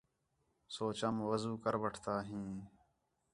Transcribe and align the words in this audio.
سوچام 0.75 1.15
وضو 1.29 1.53
کر 1.63 1.75
وٹھ 1.81 1.99
تا 2.05 2.15
ہیں 2.29 2.51